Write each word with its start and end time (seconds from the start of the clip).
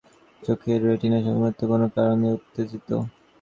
চোখের 0.41 0.79
রেটিনা 0.85 1.19
সম্ভবত 1.25 1.59
কোনো 1.71 1.87
কারণে 1.95 2.27
উত্তেজিত। 2.37 2.89